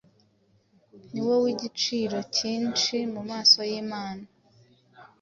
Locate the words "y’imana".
3.69-4.25